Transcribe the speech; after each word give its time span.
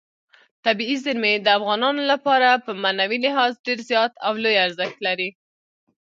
طبیعي 0.65 0.95
زیرمې 1.03 1.33
د 1.39 1.47
افغانانو 1.57 2.01
لپاره 2.11 2.49
په 2.65 2.71
معنوي 2.83 3.17
لحاظ 3.25 3.51
ډېر 3.65 3.79
زیات 3.89 4.13
او 4.25 4.33
لوی 4.43 4.55
ارزښت 4.65 4.97
لري. 5.07 5.29